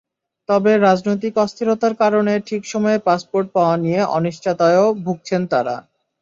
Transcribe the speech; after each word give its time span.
তবে 0.49 0.71
রাজনৈতিক 0.79 1.33
অস্থিরতার 1.37 1.93
কারণে 2.01 2.33
ঠিক 2.47 2.61
সময়ে 2.65 2.99
পাসপোর্ট 3.07 3.47
পাওয়া 3.55 3.75
নিয়ে 3.83 4.01
অনিশ্চয়তায়ও 4.17 4.87
ভুগছেন 5.03 5.41
তাঁরা। 5.51 5.75